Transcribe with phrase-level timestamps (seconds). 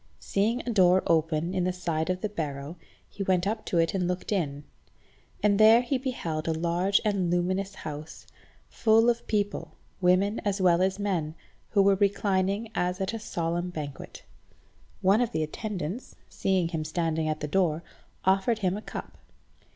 [0.19, 2.75] Seeing a door open in the side of the barrow
[3.07, 4.63] he went up to it and looked in,
[5.43, 8.25] and there he beheld a large and luminous house,
[8.67, 11.35] full of people, women as well as men,
[11.69, 14.23] who were reclining as at a solemn banquet.
[15.03, 17.83] One of the attendants, seeing him standing at the door,
[18.25, 19.19] offered him a cup.